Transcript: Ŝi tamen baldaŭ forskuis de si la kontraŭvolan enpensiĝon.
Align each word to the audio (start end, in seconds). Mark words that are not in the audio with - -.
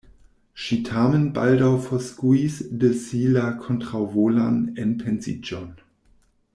Ŝi 0.61 0.77
tamen 0.87 1.27
baldaŭ 1.35 1.69
forskuis 1.87 2.55
de 2.85 2.89
si 3.03 3.21
la 3.37 3.45
kontraŭvolan 3.67 4.59
enpensiĝon. 4.89 5.71